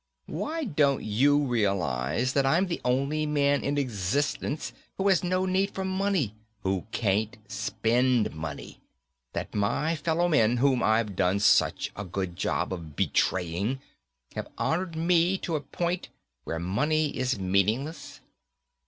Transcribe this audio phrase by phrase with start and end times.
[0.25, 5.75] Why don't you realize, that I'm the only man in existence who has no need
[5.75, 8.81] for money, who can't spend money?
[9.33, 13.79] That my fellow men whom I've done such a good job of betraying
[14.33, 16.09] have honored me to a point
[16.45, 18.21] where money is meaningless?"